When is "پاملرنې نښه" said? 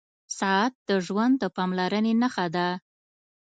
1.55-2.45